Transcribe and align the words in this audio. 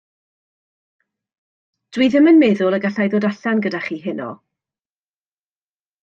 Dw 1.97 2.05
i 2.05 2.07
ddim 2.13 2.29
yn 2.31 2.39
meddwl 2.43 2.77
y 2.77 2.81
galla 2.85 3.05
i 3.09 3.11
ddod 3.15 3.27
allan 3.29 3.61
gyda 3.65 3.81
chi 3.89 3.99
heno. 4.07 4.31